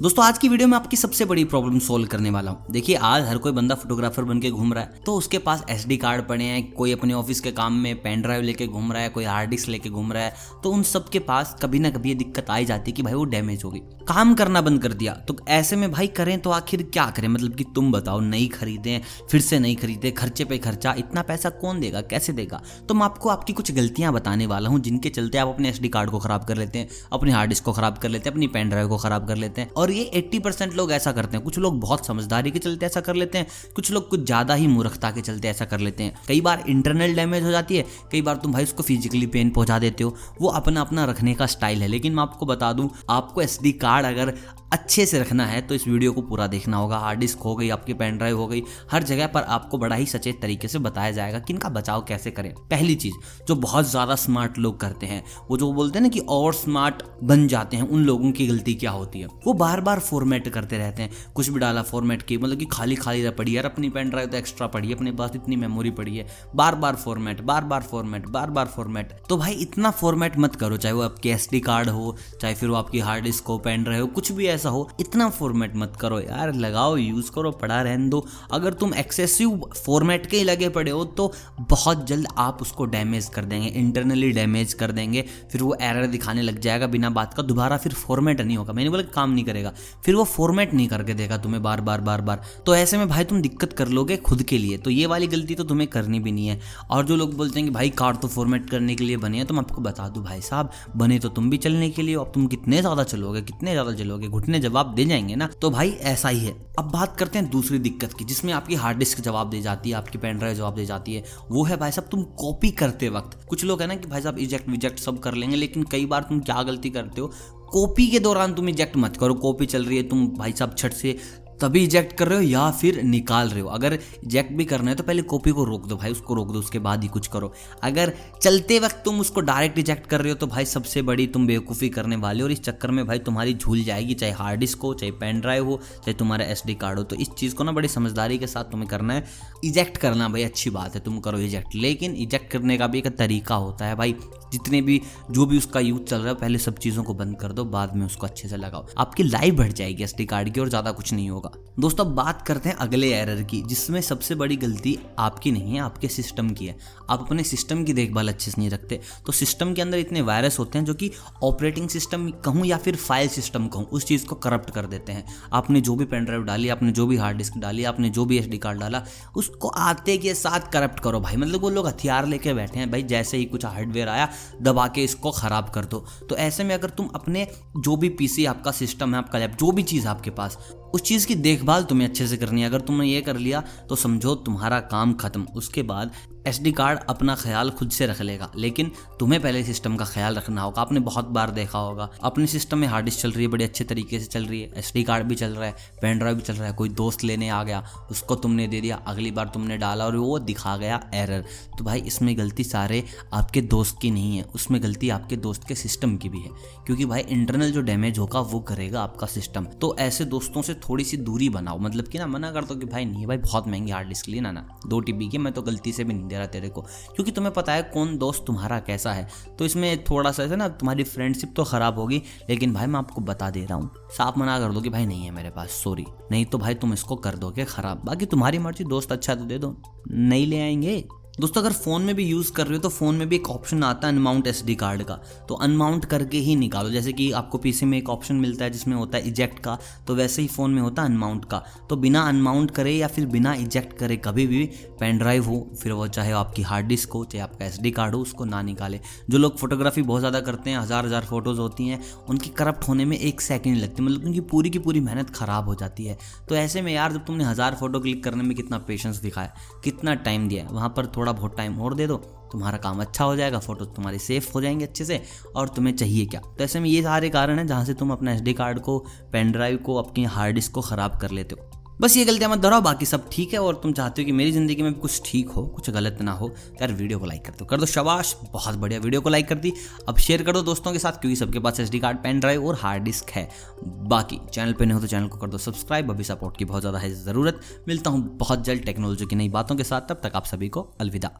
दोस्तों, 0.00 0.24
आज 0.24 0.38
की 0.38 0.48
वीडियो 0.48 0.66
में 0.68 0.76
आपकी 0.76 0.96
सबसे 0.96 1.24
बड़ी 1.24 1.42
प्रॉब्लम 1.44 1.78
सोल्व 1.78 2.06
करने 2.08 2.30
वाला 2.30 2.50
हूँ। 2.50 2.72
देखिए, 2.72 2.94
आज 2.96 3.24
हर 3.24 3.38
कोई 3.38 3.52
बंदा 3.52 3.74
फोटोग्राफर 3.74 4.24
बन 4.24 4.38
के 4.40 4.50
घूम 4.50 4.72
रहा 4.72 4.84
है 4.84 5.00
तो 5.06 5.14
उसके 5.14 5.38
पास 5.38 5.64
एसडी 5.70 5.96
कार्ड 5.96 6.26
पड़े 6.28 6.44
हैं, 6.44 6.70
कोई 6.72 6.92
अपने 6.92 7.14
ऑफ़िस 7.14 7.40
के 7.40 7.50
काम 7.52 7.72
में 7.72 8.02
पेन 8.02 8.22
ड्राइव 8.22 8.42
लेके 8.42 8.66
घूम 8.66 8.92
रहा 8.92 9.02
है, 9.02 9.08
कोई 9.08 9.24
हार्ड 9.24 9.50
डिस्क 9.50 9.68
लेके 9.68 9.88
घूम 9.88 10.12
रहा 10.12 10.22
है 10.22 10.34
तो 10.62 10.70
उन 10.70 10.82
सब 10.82 11.08
के 11.08 11.18
पास 11.18 11.54
कभी 11.62 11.78
ना 11.78 11.90
कभी 11.90 12.08
ये 12.08 12.14
दिक्कत 12.14 12.50
आई 12.50 12.64
जाती 12.64 12.90
है 12.90 12.94
कि 12.96 13.02
भाई 13.02 13.14
वो 13.14 13.24
डैमेज 13.24 13.64
होगी 13.64 13.82
काम 14.08 14.34
करना 14.34 14.60
बंद 14.60 14.82
कर 14.82 14.92
दिया 14.92 15.14
तो 15.28 15.36
ऐसे 15.48 15.76
में 15.76 15.90
भाई 15.92 16.06
करें 16.10 16.38
तो 16.40 16.50
आखिर 16.50 16.82
क्या 16.84 17.04
करें? 17.10 17.28
मतलब 17.28 17.54
कि 17.54 17.64
तुम 17.74 17.92
बताओ 17.92 18.20
नहीं 18.20 18.48
खरीदें, 18.48 19.00
फिर 19.30 19.40
से 19.40 19.58
नहीं 19.58 19.76
खरीदे, 19.76 20.10
खर्चे 20.12 20.44
पे 20.44 20.58
खर्चा, 20.58 20.94
इतना 20.98 21.22
पैसा 21.22 21.50
कौन 21.50 21.80
देगा, 21.80 22.00
कैसे 22.02 22.32
देगा? 22.32 22.62
तो 22.88 22.94
मैं 22.94 23.04
आपको 23.04 23.28
आपकी 23.28 23.52
कुछ 23.52 23.72
गलतियाँ 23.72 24.12
बताने 24.12 24.46
वाला 24.46 24.68
हूँ, 24.68 24.80
जिनके 24.80 25.08
चलते 25.10 25.38
आप 25.38 25.48
अपने 25.48 25.68
एसडी 25.68 25.88
कार्ड 25.88 26.10
को 26.10 26.18
खराब 26.18 26.44
कर 26.44 26.56
लेते 26.56 26.78
हैं, 26.78 26.88
अपने 27.12 27.32
हार्ड 27.32 27.48
डिस्क 27.48 27.64
को 27.64 27.72
खराब 27.72 27.98
कर 27.98 28.08
लेते 28.08 28.28
हैं, 28.28 28.34
अपनी 28.34 28.46
पेन 28.48 28.68
ड्राइव 28.70 28.88
को 28.88 28.96
खराब 28.96 29.28
कर 29.28 29.36
लेते 29.36 29.60
हैं, 29.60 29.70
और 29.70 29.89
ये 29.90 30.02
एट्टी 30.14 30.38
परसेंट 30.38 30.74
लोग 30.74 30.92
ऐसा 30.92 31.12
करते 31.12 31.36
हैं। 31.36 31.44
कुछ 31.44 31.58
लोग 31.58 31.78
बहुत 31.80 32.06
समझदारी 32.06 32.50
के 32.50 32.58
चलते 32.58 32.86
ऐसा 32.86 33.00
कर 33.00 33.14
लेते 33.14 33.38
हैं, 33.38 33.46
कुछ 33.74 33.90
लोग 33.90 34.08
कुछ 34.08 34.20
ज़्यादा 34.20 34.54
ही 34.54 34.66
मूर्खता 34.66 35.10
के 35.10 35.20
चलते 35.20 35.48
ऐसा 35.48 35.64
कर 35.64 35.80
लेते 35.80 36.02
हैं। 36.02 36.14
कई 36.28 36.40
बार 36.40 36.64
इंटरनल 36.68 37.14
डैमेज 37.14 37.44
हो 37.44 37.50
जाती 37.50 37.76
है, 37.76 37.84
कई 38.12 38.22
बार 38.22 38.36
तुम 38.36 38.52
भाई 38.52 38.64
उसको 38.64 38.82
फिजिकली 38.82 39.26
पेन 39.28 39.50
पहुँचा 39.50 39.78
देते 39.78 40.04
हो। 40.04 40.14
वो 40.40 40.48
अपना 40.50 40.80
अपना 40.80 41.04
रखने 41.04 41.34
का 41.34 41.46
स्टाइल 41.48 41.82
है, 41.82 41.88
लेकिन 41.88 42.14
मैं 42.14 42.22
आपको 42.22 42.46
बता 42.46 42.72
दूँ, 42.72 42.88
आपको 43.10 43.42
एसडी 43.42 43.72
कार्ड 43.74 44.06
अगर 44.06 44.34
अच्छे 44.72 45.04
से 45.06 45.18
रखना 45.20 45.44
है 45.46 45.60
तो 45.60 45.74
इस 45.74 45.86
वीडियो 45.88 46.12
को 46.12 46.22
पूरा 46.22 46.46
देखना 46.46 46.76
होगा। 46.76 46.98
हार्ड 46.98 47.18
डिस्क 47.20 47.38
हो 47.38 47.54
गई, 47.56 47.68
आपकी 47.70 47.94
पेन 47.94 48.18
ड्राइव 48.18 48.38
हो 48.38 48.46
गई, 48.46 48.62
हर 48.90 49.02
जगह 49.02 49.26
पर 49.26 49.42
आपको 49.50 49.78
बड़ा 49.78 49.96
ही 49.96 50.06
सचेत 50.06 50.40
तरीके 50.42 50.68
से 50.68 50.78
बताया 50.78 51.10
जाएगा 51.10 51.38
कि 51.38 51.52
इनका 51.52 51.68
बचाव 51.68 52.04
कैसे 52.08 52.30
करें। 52.30 52.52
पहली 52.70 52.94
चीज़, 52.96 53.14
जो 53.48 53.54
बहुत 53.56 53.88
ज़्यादा 53.90 54.14
स्मार्ट 54.16 54.58
लोग 54.58 54.78
करते 54.80 55.06
हैं, 55.06 55.22
वो 55.50 55.56
जो 55.56 55.72
बोलते 55.72 55.98
हैं 55.98 56.02
ना 56.02 56.08
कि 56.08 56.20
और 56.30 56.54
स्मार्ट 56.54 57.02
बन 57.22 57.46
जाते 57.48 57.76
हैं, 57.76 57.88
उन 57.88 58.04
लोगों 58.04 58.30
की 58.32 58.46
गलती 58.46 58.74
क्या 58.74 58.90
होती 58.90 59.20
है? 59.20 59.26
वो 59.46 59.52
बार 59.54 59.80
बार 59.80 59.98
फॉर्मेट 60.00 60.48
करते 60.48 60.78
रहते 60.78 61.02
हैं। 61.02 61.10
कुछ 61.34 61.48
भी 61.48 61.60
डाला 61.60 61.82
फॉर्मेट 61.82 62.22
की 62.22 62.38
मतलब 62.38 62.58
कि 62.58 62.64
खाली 62.66 62.96
खाली 62.96 63.28
पड़ी 63.32 63.56
यार 63.56 63.64
अपनी 63.64 63.88
पेन 63.90 64.10
ड्राइव 64.10 64.28
तो 64.28 64.36
एक्स्ट्रा 64.36 64.66
पड़ी 64.68 64.88
है, 64.88 64.94
अपने 64.94 65.12
पास 65.12 65.32
इतनी 65.34 65.56
मेमोरी 65.56 65.90
पड़ी 65.92 66.16
है। 66.16 66.26
बार 66.54 66.74
बार 66.76 66.96
फॉर्मेट 66.96 67.40
बार 67.42 67.64
बार 67.64 67.82
फॉर्मेट 67.82 68.28
बार 68.28 68.50
बार 68.50 68.66
फॉर्मेट 68.68 69.12
तो 69.28 69.36
भाई 69.36 69.52
इतना 69.62 69.90
फॉर्मेट 69.92 70.38
मत 70.38 70.56
करो, 70.56 70.76
चाहे 70.76 70.92
वो 70.92 71.02
आपकी 71.02 71.30
एसडी 71.30 71.60
कार्ड 71.62 71.88
हो, 71.88 72.16
चाहे 72.40 72.54
फिर 72.54 72.68
वो 72.68 72.76
आपकी 72.76 73.00
हार्ड 73.00 73.24
डिस्क 73.24 73.46
हो 73.46 73.58
पेन 73.60 73.84
ड्राइव 73.84 74.02
हो, 74.02 74.06
कुछ 74.08 74.32
भी 74.32 74.46
ऐसा 74.48 74.59
हो, 74.68 74.88
इतना 75.00 75.28
फॉर्मेट 75.30 75.76
मत 75.76 75.96
करो 76.00 76.18
यार, 76.20 76.52
लगाओ 76.56 76.96
यूज़ 76.96 77.30
करो 77.30 77.50
पड़ा 77.52 77.80
रहने 77.82 78.08
दो। 78.08 78.24
अगर 78.52 78.72
तुम 78.74 78.94
एक्सेसिव 78.96 79.70
फॉर्मेट 79.76 80.26
के 80.26 80.36
ही 80.36 80.44
लगे 80.44 80.68
पड़े 80.70 80.90
हो 80.90 81.04
तो 81.06 81.32
बहुत 81.60 82.06
जल्द 82.06 82.26
आप 82.38 82.62
उसको 82.62 82.84
डैमेज 82.86 83.28
कर 83.28 83.44
देंगे 83.44 83.68
इंटरनली 83.70 84.30
डैमेज 84.32 84.74
कर 84.74 84.92
देंगे। 84.92 85.24
फिर 85.52 85.62
वो 85.62 85.74
एरर 85.82 86.06
दिखाने 86.08 86.42
लग 86.42 86.58
जाएगा 86.60 86.86
बिना 86.88 87.10
बात 87.10 87.34
का, 87.34 87.42
दोबारा 87.42 87.76
फिर 87.76 87.92
फॉर्मेट 87.94 88.40
नहीं 88.40 88.56
होगा। 88.56 88.72
मैंने 88.72 88.90
बोला 88.90 89.02
काम 89.14 89.30
नहीं 89.30 89.44
करेगा, 89.44 89.72
फिर 90.04 90.14
वो 90.14 90.24
फॉर्मेट 90.26 90.74
नहीं 90.74 90.88
करके 90.88 91.14
देगा 91.14 91.36
तुम्हें 91.38 91.62
बार 91.62 91.80
बार 91.80 92.00
बार 92.00 92.20
बार। 92.20 92.42
तो 92.66 92.74
ऐसे 92.76 92.98
में 92.98 93.08
भाई 93.08 93.24
तुम 93.24 93.40
दिक्कत 93.42 93.72
कर 93.72 93.88
लोगे 93.90 94.16
खुद 94.18 94.42
के 94.42 94.58
लिए। 94.58 94.78
तो 94.78 94.90
ये 94.90 95.06
वाली 95.06 95.26
गलती 95.28 95.54
तो 95.54 95.64
तुम्हें 95.64 95.88
करनी 95.90 96.20
भी 96.20 96.32
नहीं 96.32 96.46
है। 96.46 96.60
और 96.90 97.04
जो 97.06 97.16
लोग 97.16 97.36
बोलते 97.36 97.60
हैं 97.60 97.68
कि 97.68 97.74
भाई 97.74 97.90
कार 97.92 98.16
तो 98.16 98.28
फॉर्मेट 98.28 98.68
करने 98.70 98.94
के 98.94 99.04
लिए 99.04 99.16
बने 99.18 99.36
हैं 99.36 99.46
तो 99.46 99.54
मैं 99.54 99.60
आपको 99.60 99.82
बता 99.82 100.08
दूँ 100.08 100.22
भाई 100.24 100.40
साहब, 100.42 100.70
बने 100.96 101.18
तो 101.18 101.28
तुम 101.30 101.50
भी 101.50 101.56
चलने 101.58 101.88
के 101.90 102.02
लिए 102.02 102.14
अब 102.16 102.30
तुम 102.34 102.46
कितने 102.48 102.80
ज़्यादा 102.80 103.04
चलोगे, 103.04 103.40
कितने 103.42 103.70
ज़्यादा 103.70 103.92
चलोगे, 103.94 104.28
घुटने 104.28 104.49
जवाब 104.58 104.94
दे 104.94 105.04
जाएँगे 105.04 105.36
ना 105.36 105.46
तो 105.46 105.70
भाई 105.70 105.90
ऐसा 105.90 106.28
ही 106.28 106.40
है। 106.40 106.52
अब 106.78 106.90
बात 106.90 107.16
करते 107.16 107.38
हैं 107.38 107.50
दूसरी 107.50 107.78
दिक्कत 107.78 108.12
की, 108.12 108.24
जिसमें 108.24 108.52
आपकी 108.52 108.74
हार्ड 108.74 108.98
डिस्क 108.98 109.20
जवाब 109.20 109.50
दे 109.50 109.60
जाती 109.60 109.90
है, 109.90 109.96
आपकी 109.96 110.18
पेन 110.18 110.38
ड्राइव 110.38 110.54
जवाब 110.54 110.74
दे 110.74 110.86
जाती 110.86 111.14
है। 111.14 111.24
वो 111.50 111.64
है 111.64 111.76
भाई 111.76 111.90
साहब, 111.90 112.08
तुम 112.10 112.22
कॉपी 112.22 112.70
करते 112.70 113.08
वक्त। 113.08 113.46
कुछ 113.48 113.64
लोग 113.64 113.80
है 113.80 113.86
ना 113.86 113.94
कि 113.94 114.08
भाई 114.08 114.20
साहब 114.20 114.38
इजेक्ट 114.38 114.68
विजेक्ट 114.68 114.98
सब 114.98 115.18
कर 115.18 115.34
लेंगे, 115.34 115.56
लेकिन 115.56 115.82
कई 115.82 116.06
बार 116.06 116.22
तुम 116.22 116.40
क्या 116.40 116.62
गलती 116.62 116.90
करते 116.90 117.20
हो? 117.20 117.32
कॉपी 117.72 118.06
के 118.06 118.18
दौरान 118.18 118.54
तुम 118.54 118.68
इजेक्ट 118.68 118.96
मत 118.96 119.16
करो। 119.16 119.34
कॉपी 119.34 119.66
चल 119.66 119.84
रही 119.84 119.96
है, 119.96 120.02
तुम 120.02 120.28
भाई 120.28 120.52
साहब 120.52 120.74
छठ 120.78 120.92
से 120.92 121.16
तभी 121.60 121.82
इजेक्ट 121.84 122.16
कर 122.16 122.28
रहे 122.28 122.38
हो 122.38 122.44
या 122.44 122.70
फिर 122.70 123.02
निकाल 123.02 123.48
रहे 123.48 123.60
हो? 123.60 123.68
अगर 123.68 123.98
इजेक्ट 124.24 124.52
भी 124.52 124.64
करना 124.64 124.90
है 124.90 124.96
तो 124.96 125.02
पहले 125.02 125.22
कॉपी 125.24 125.50
को 125.50 125.64
रोक 125.64 125.86
दो 125.86 125.96
भाई, 125.96 126.10
उसको 126.10 126.34
रोक 126.34 126.52
दो, 126.52 126.58
उसके 126.58 126.78
बाद 126.78 127.02
ही 127.02 127.08
कुछ 127.08 127.26
करो। 127.26 127.52
अगर 127.82 128.12
चलते 128.42 128.78
वक्त 128.78 129.02
तुम 129.04 129.20
उसको 129.20 129.40
डायरेक्ट 129.42 129.78
इजेक्ट 129.78 130.06
कर 130.06 130.20
रहे 130.20 130.32
हो 130.32 130.36
तो 130.36 130.46
भाई 130.46 130.64
सबसे 130.66 131.02
बड़ी 131.02 131.26
तुम 131.26 131.46
बेवकूफ़ी 131.46 131.88
करने 131.88 132.16
वाले 132.16 132.40
हो 132.40 132.46
और 132.46 132.52
इस 132.52 132.60
चक्कर 132.60 132.90
में 132.90 133.06
भाई 133.06 133.18
तुम्हारी 133.20 133.54
झूल 133.54 133.82
जाएगी, 133.84 134.14
चाहे 134.14 134.32
हार्ड 134.32 134.60
डिस्क 134.60 134.82
हो, 134.82 134.92
चाहे 134.94 135.12
पेन 135.12 135.40
ड्राइव 135.40 135.66
हो, 135.66 135.76
चाहे 135.96 136.14
तुम्हारा 136.14 136.44
एसडी 136.46 136.74
कार्ड 136.74 136.98
हो। 136.98 137.04
तो 137.04 137.16
इस 137.16 137.30
चीज़ 137.30 137.54
को 137.54 137.64
ना 137.64 137.72
बड़ी 137.72 137.88
समझदारी 137.88 138.38
के 138.38 138.46
साथ 138.46 138.64
तुम्हें 138.64 138.88
करना 138.90 139.14
है। 139.14 139.24
इजेक्ट 139.64 139.96
करना 139.96 140.28
भाई 140.28 140.42
अच्छी 140.42 140.70
बात 140.70 140.94
है, 140.94 141.00
तुम 141.00 141.18
करो 141.20 141.38
इजेक्ट 141.40 141.74
लेकिन 141.76 142.14
इजेक्ट 142.16 142.50
करने 142.52 142.78
का 142.78 142.86
भी 142.86 142.98
एक 142.98 143.08
तरीका 143.08 143.54
होता 143.56 143.86
है 143.86 143.96
भाई 143.96 144.14
जितने 144.52 144.80
भी, 144.82 145.00
जो 145.30 145.46
भी 145.46 145.58
उसका 145.58 145.80
यूज़ 145.80 146.02
चल 146.02 146.16
रहा 146.16 146.28
है, 146.28 146.34
पहले 146.34 146.58
सब 146.58 146.78
चीज़ों 146.78 147.02
को 147.04 147.14
बंद 147.14 147.36
कर 147.36 147.52
दो, 147.52 147.64
बाद 147.66 147.96
में 147.96 148.04
उसको 148.06 148.26
अच्छे 148.26 148.48
से 148.48 148.56
लगाओ। 148.56 148.86
आपकी 148.98 149.22
लाइफ 149.22 149.54
बढ़ 149.54 149.72
जाएगी 149.72 150.04
एस 150.04 150.14
कार्ड 150.20 150.52
की 150.54 150.60
और 150.60 150.68
ज़्यादा 150.68 150.92
कुछ 150.92 151.12
नहीं 151.12 151.28
होगा। 151.30 151.50
दोस्तों, 151.80 152.04
अब 152.04 152.14
बात 152.14 152.42
करते 152.42 152.68
हैं 152.68 152.76
अगले 152.76 153.12
एरर 153.14 153.42
की, 153.42 153.60
जिसमें 153.62 154.00
सबसे 154.00 154.34
बड़ी 154.34 154.56
गलती 154.56 154.98
आपकी 155.18 155.52
नहीं 155.52 155.74
है, 155.74 155.80
आपके 155.80 156.08
सिस्टम 156.08 156.50
की 156.50 156.66
है। 156.66 156.76
आप 157.10 157.20
अपने 157.20 157.44
सिस्टम 157.44 157.84
की 157.84 157.92
देखभाल 157.92 158.28
अच्छे 158.28 158.50
से 158.50 158.60
नहीं 158.60 158.70
रखते। 158.70 159.00
तो 159.26 159.32
सिस्टम 159.32 159.72
के 159.74 159.82
अंदर 159.82 159.98
इतने 159.98 160.20
वायरस 160.22 160.58
होते 160.58 160.78
हैं 160.78 160.84
जो 160.84 160.94
कि 160.94 161.10
ऑपरेटिंग 161.42 161.88
सिस्टम 161.88 162.28
कहूँ 162.44 162.66
या 162.66 162.76
फिर 162.78 162.96
फ़ाइल 162.96 163.28
सिस्टम 163.28 163.66
कहूँ, 163.66 163.84
उस 163.86 164.04
चीज़ 164.04 164.26
को 164.26 164.34
करप्ट 164.36 164.70
कर 164.70 164.86
देते 164.86 165.12
हैं। 165.12 165.24
आपने 165.52 165.80
जो 165.80 165.94
भी 165.96 166.04
पेन 166.04 166.24
ड्राइव 166.24 166.42
डाली, 166.42 166.68
आपने 166.68 166.92
जो 166.92 167.06
भी 167.06 167.16
हार्ड 167.16 167.38
डिस्क 167.38 167.58
डाली, 167.58 167.84
आपने 167.84 168.10
जो 168.10 168.24
भी 168.24 168.38
एसडी 168.38 168.58
कार्ड 168.58 168.80
डाला, 168.80 169.02
उसको 169.36 169.68
आते 169.68 170.16
के 170.18 170.34
साथ 170.34 170.70
करप्ट 170.72 171.00
करो 171.00 171.20
भाई। 171.20 171.36
मतलब 171.36 171.60
वो 171.60 171.70
लोग 171.70 171.86
हथियार 171.86 172.26
लेके 172.26 172.54
बैठे 172.54 172.78
हैं, 172.78 172.90
भाई 172.90 173.02
जैसे 173.04 173.36
ही 173.36 173.44
कुछ 173.44 173.64
हार्डवेयर 173.64 174.08
आया 174.08 174.28
दबा 174.62 174.86
के 174.88 175.04
इसको 175.04 175.30
ख़राब 175.30 175.68
कर 175.68 175.84
दो। 175.84 176.04
तो 176.30 176.36
ऐसे 176.36 176.64
में 176.64 176.74
अगर 176.74 176.90
तुम 176.90 177.08
अपने 177.14 177.46
जो 177.76 177.96
भी 177.96 178.08
पीसी 178.10 178.44
आपका 178.46 178.70
सिस्टम 178.72 179.12
है, 179.12 179.18
आपका 179.18 179.38
लैप 179.38 179.56
जो 179.60 179.70
भी 179.70 179.82
चीज़ 179.82 180.08
आपके 180.08 180.30
पास 180.30 180.58
उस 180.94 181.02
चीज़ 181.02 181.26
की 181.26 181.34
देखभाल 181.34 181.84
तुम्हें 181.84 182.08
अच्छे 182.08 182.26
से 182.26 182.36
करनी 182.36 182.60
है। 182.60 182.66
अगर 182.66 182.80
तुमने 182.80 183.06
ये 183.06 183.20
कर 183.20 183.36
लिया 183.36 183.62
तो 183.88 183.96
समझो 183.96 184.34
तुम्हारा 184.34 184.80
काम 184.80 185.12
खत्म। 185.12 185.46
उसके 185.56 185.82
बाद 185.82 186.12
एसडी 186.46 186.72
कार्ड 186.72 186.98
अपना 187.08 187.34
ख्याल 187.34 187.70
खुद 187.70 187.90
से 187.90 188.06
रख 188.06 188.20
लेगा। 188.20 188.50
लेकिन 188.56 188.92
तुम्हें 189.20 189.42
पहले 189.42 189.64
सिस्टम 189.64 189.96
का 189.96 190.04
ख्याल 190.04 190.34
रखना 190.34 190.62
होगा। 190.62 190.80
आपने 190.80 191.00
बहुत 191.00 191.28
बार 191.28 191.50
देखा 191.50 191.78
होगा, 191.78 192.10
अपने 192.22 192.46
सिस्टम 192.46 192.78
में 192.78 192.88
हार्ड 192.88 193.04
डिस्क 193.04 193.20
चल 193.20 193.32
रही 193.32 193.42
है, 193.42 193.48
बड़े 193.48 193.64
अच्छे 193.64 193.84
तरीके 193.84 194.20
से 194.20 194.26
चल 194.26 194.44
रही 194.44 194.62
है। 194.62 194.72
एसडी 194.76 195.02
कार्ड 195.02 195.26
भी 195.26 195.34
चल 195.34 195.50
रहा 195.50 195.64
है, 195.64 195.76
पेन 196.02 196.18
ड्राइव 196.18 196.36
भी 196.36 196.42
चल 196.42 196.54
रहा 196.54 196.68
है। 196.68 196.72
कोई 196.72 196.88
दोस्त 196.88 197.24
लेने 197.24 197.48
आ 197.48 197.62
गया, 197.62 197.86
उसको 198.10 198.34
तुमने 198.34 198.66
दे 198.68 198.80
दिया, 198.80 198.96
अगली 198.96 199.30
बार 199.30 199.50
तुमने 199.54 199.78
डाला 199.78 200.04
और 200.04 200.16
वो 200.16 200.38
दिखा 200.38 200.76
गया 200.76 201.10
एरर। 201.14 201.44
तो 201.78 201.84
भाई, 201.84 202.00
इसमें 202.00 202.38
गलती 202.38 202.64
सारे 202.64 203.04
आपके 203.32 203.60
दोस्त 203.60 203.96
की 204.02 204.10
नहीं 204.10 204.36
है, 204.36 204.42
उसमें 204.42 204.82
गलती 204.82 205.10
आपके 205.10 205.36
दोस्त 205.36 205.68
के 205.68 205.74
सिस्टम 205.74 206.16
की 206.16 206.28
भी 206.28 206.40
है। 206.40 206.50
क्योंकि 206.86 207.04
भाई, 207.04 207.20
इंटरनल 207.20 207.70
जो 207.70 207.80
डैमेज 207.80 208.18
होगा, 208.18 208.40
वो 208.40 208.60
करेगा 208.60 209.02
आपका 209.02 209.26
सिस्टम। 209.26 209.64
तो 209.64 209.96
ऐसे 209.98 210.24
दोस्तों 210.24 210.62
से 210.62 210.74
थोड़ी 210.88 211.04
सी 211.04 211.16
दूरी 211.16 211.48
बनाओ। 211.48 211.78
मतलब 211.78 212.04
कि 212.04 212.18
ना 212.18 212.26
मना 212.26 212.52
कर 212.52 212.64
दो 212.64 212.74
कि 212.74 212.86
भाई, 212.86 213.04
नहीं 213.04 213.26
भाई, 213.26 213.36
बहुत 213.36 213.68
महँगी 213.68 213.90
हार्ड 213.90 214.08
डिस्क 214.08 214.28
लिए 214.28 214.40
ना। 214.40 214.50
ना 214.50 214.80
दो 214.86 215.00
टी 215.00 215.28
की, 215.28 215.38
मैं 215.38 215.52
तो 215.52 215.62
गलती 215.62 215.92
से 215.92 216.04
भी 216.04 216.14
नहीं 216.14 216.28
दे 216.28 216.36
रहा 216.36 216.46
तेरे 216.46 216.68
को। 216.68 216.80
क्योंकि 216.82 217.30
तुम्हें 217.30 217.54
पता 217.54 217.72
है 217.72 217.82
कौन 217.82 218.18
दोस्त 218.18 218.44
तुम्हारा 218.46 218.80
कैसा 218.80 219.12
है। 219.12 219.28
तो 219.58 219.64
इसमें 219.64 220.04
थोड़ा 220.04 220.32
सा 220.32 220.46
ना, 220.46 220.68
तुम्हारी 220.68 221.04
फ्रेंडशिप 221.04 221.52
तो 221.56 221.64
ख़राब 221.64 221.98
होगी। 221.98 222.22
लेकिन 222.50 222.74
भाई, 222.74 222.86
मैं 222.86 222.98
आपको 222.98 223.20
बता 223.20 223.50
दे 223.50 223.64
रहा 223.64 223.74
हूँ। 223.74 223.90
साफ़ 224.10 224.38
मना 224.38 224.58
कर 224.58 224.72
दो 224.72 224.80
कि 224.80 224.90
भाई, 224.90 225.06
नहीं 225.06 225.24
है 225.24 225.30
मेरे 225.30 225.50
पास 225.50 225.70
सॉरी 225.70 226.06
नहीं 226.30 226.44
तो 226.44 226.58
भाई, 226.58 226.74
तुम 226.74 226.92
इसको 226.92 227.16
कर 227.16 227.34
दोगे 227.34 227.64
ख़राब। 227.64 228.02
बाकी 228.04 228.26
तुम्हारी 228.26 228.58
मर्ज़ी, 228.58 228.84
दोस्त 228.84 229.12
अच्छा 229.12 229.34
तो 229.34 229.44
दे 229.44 229.58
दो। 229.58 229.76
नहीं 230.10 230.46
ले 230.46 230.60
आएँगे? 230.60 231.08
दोस्तों, 231.40 231.60
अगर 231.60 231.72
फ़ोन 231.72 232.02
में 232.02 232.14
भी 232.14 232.24
यूज़ 232.24 232.50
कर 232.52 232.66
रहे 232.66 232.76
हो 232.76 232.82
तो 232.82 232.88
फ़ोन 232.88 233.14
में 233.16 233.28
भी 233.28 233.36
एक 233.36 233.48
ऑप्शन 233.50 233.82
आता 233.84 234.06
है 234.06 234.14
अनमाउंट 234.14 234.46
एसडी 234.46 234.74
कार्ड 234.74 235.02
का। 235.02 235.14
तो 235.48 235.54
अनमाउंट 235.56 236.04
करके 236.04 236.38
ही 236.38 236.56
निकालो। 236.56 236.90
जैसे 236.90 237.12
कि 237.12 237.30
आपको 237.32 237.58
पीसी 237.58 237.86
में 237.86 237.96
एक 237.98 238.08
ऑप्शन 238.10 238.34
मिलता 238.36 238.64
है, 238.64 238.70
जिसमें 238.70 238.94
होता 238.96 239.18
है 239.18 239.28
इजेक्ट 239.28 239.58
का 239.58 239.78
तो 240.06 240.14
वैसे 240.14 240.42
ही 240.42 240.48
फ़ोन 240.48 240.70
में 240.70 240.80
होता 240.82 241.02
है 241.02 241.08
अनमाउंट 241.08 241.44
का। 241.44 241.62
तो 241.90 241.96
बिना 241.96 242.22
अनमाउंट 242.22 242.70
करे 242.70 242.92
या 242.92 243.06
फिर 243.08 243.26
बिना 243.28 243.54
इजेक्ट 243.56 243.96
करे 243.98 244.16
कभी 244.18 244.46
भी 244.46 244.64
पेन 245.00 245.18
ड्राइव 245.18 245.44
हो, 245.44 245.70
फिर 245.82 245.92
वो 245.92 246.08
चाहे 246.08 246.32
आपकी 246.32 246.62
हार्ड 246.62 246.86
डिस्क 246.86 247.12
हो, 247.12 247.24
चाहे 247.24 247.42
आपका 247.44 247.64
एसडी 247.66 247.90
कार्ड 247.90 248.14
हो, 248.14 248.20
उसको 248.20 248.44
ना 248.44 248.60
निकाले। 248.62 249.00
जो 249.30 249.38
लोग 249.38 249.56
फोटोग्राफी 249.58 250.02
बहुत 250.02 250.20
ज़्यादा 250.20 250.40
करते 250.42 250.70
हैं, 250.70 250.78
हज़ार 250.78 251.06
हज़ार 251.06 251.24
फ़ोटोज़ 251.24 251.60
होती 251.60 251.88
हैं, 251.88 252.00
उनकी 252.28 252.50
करप्ट 252.58 252.88
होने 252.88 253.04
में 253.04 253.16
एक 253.18 253.40
सेकेंड 253.40 253.76
लगती 253.76 254.02
है 254.02 254.08
मतलब 254.08 254.26
उनकी 254.26 254.40
पूरी 254.52 254.70
की 254.70 254.78
पूरी 254.80 255.00
मेहनत 255.00 255.30
ख़राब 255.30 255.68
हो 255.68 255.74
जाती 255.76 256.04
है। 256.04 256.18
तो 256.48 256.56
ऐसे 256.56 256.82
में 256.82 256.92
यार, 256.92 257.12
जब 257.12 257.24
तुमने 257.26 257.44
हज़ार 257.44 257.74
फ़ोटो 257.80 258.00
क्लिक 258.00 258.22
करने 258.24 258.42
में 258.42 258.54
कितना 258.56 258.78
पेशेंस 258.86 259.16
दिखाया, 259.18 259.54
कितना 259.84 260.14
टाइम 260.20 260.48
दिया, 260.48 260.68
वहाँ 260.70 260.92
पर 260.96 261.06
थोड़ा 261.08 261.28
बहुत 261.32 261.56
टाइम 261.56 261.80
और 261.80 261.94
दे 261.94 262.06
दो, 262.06 262.16
तुम्हारा 262.52 262.78
काम 262.78 263.00
अच्छा 263.00 263.24
हो 263.24 263.36
जाएगा 263.36 263.58
फ़ोटो 263.58 263.84
तुम्हारी 263.84 264.18
सेफ़ 264.18 264.52
हो 264.52 264.60
जाएँगे 264.60 264.84
अच्छे 264.84 265.04
से, 265.04 265.22
और 265.56 265.68
तुम्हें 265.68 265.96
चाहिए 265.96 266.26
क्या? 266.26 266.40
तो 266.40 266.64
ऐसे 266.64 266.80
में 266.80 266.88
ये 266.90 267.02
सारे 267.02 267.30
कारण 267.30 267.58
हैं 267.58 267.66
जहाँ 267.66 267.84
से 267.84 267.94
तुम 267.94 268.12
अपना 268.12 268.32
एसडी 268.32 268.52
कार्ड 268.52 268.80
को 268.80 268.98
पेन 269.32 269.52
ड्राइव 269.52 269.76
को, 269.76 269.94
अपनी 269.94 270.24
हार्ड 270.24 270.54
डिस्क 270.54 270.72
को 270.72 270.80
ख़राब 270.80 271.18
कर 271.18 271.30
लेते 271.30 271.56
हो। 271.60 271.69
बस 272.00 272.16
ये 272.16 272.24
गलतियाँ 272.24 272.48
मत 272.50 272.58
दोहराओ, 272.58 272.80
बाकी 272.80 273.06
सब 273.06 273.28
ठीक 273.32 273.52
है 273.52 273.58
और 273.60 273.74
तुम 273.82 273.92
चाहते 273.92 274.22
हो 274.22 274.26
कि 274.26 274.32
मेरी 274.32 274.52
ज़िंदगी 274.52 274.82
में 274.82 274.92
कुछ 274.94 275.20
ठीक 275.24 275.48
हो, 275.48 275.66
कुछ 275.66 275.90
गलत 275.90 276.18
ना 276.22 276.32
हो 276.32 276.48
तो 276.48 276.74
यार 276.80 276.92
वीडियो 276.92 277.18
को 277.18 277.26
लाइक 277.26 277.44
कर 277.44 277.54
दो। 277.58 277.64
कर 277.64 277.80
दो 277.80 277.86
शबाश, 277.86 278.34
बहुत 278.52 278.74
बढ़िया 278.74 279.00
वीडियो 279.00 279.20
को 279.20 279.30
लाइक 279.30 279.48
कर 279.48 279.54
दी। 279.56 279.72
अब 280.08 280.18
शेयर 280.18 280.42
कर 280.42 280.52
दो 280.52 280.62
दोस्तों 280.62 280.92
के 280.92 280.98
साथ, 280.98 281.20
क्योंकि 281.20 281.36
सबके 281.36 281.58
पास 281.58 281.80
एस 281.80 281.90
कार्ड 281.94 282.18
पेन 282.18 282.40
ड्राइव 282.40 282.66
और 282.68 282.78
हार्ड 282.82 283.02
डिस्क 283.04 283.30
है। 283.30 283.48
बाकी 283.84 284.40
चैनल 284.52 284.72
पर 284.72 284.84
नहीं 284.84 284.94
हो 284.94 285.00
तो 285.00 285.06
चैनल 285.06 285.28
को 285.28 285.38
कर 285.38 285.48
दो 285.48 285.58
सब्सक्राइब 285.58 286.10
अभी 286.10 286.24
सपोर्ट 286.24 286.56
की 286.56 286.64
बहुत 286.64 286.80
ज़्यादा 286.80 286.98
है 286.98 287.12
ज़रूरत। 287.14 287.60
मिलता 287.88 288.10
हूँ 288.10 288.24
बहुत 288.38 288.64
जल्द 288.64 288.84
टेक्नोलॉजी 288.84 289.26
की 289.26 289.36
नई 289.36 289.48
बातों 289.50 289.76
के 289.76 289.84
साथ, 289.84 290.08
तब 290.08 290.20
तक 290.22 290.36
आप 290.36 290.46
सभी 290.46 290.68
को 290.68 290.90
अलविदा। 291.00 291.36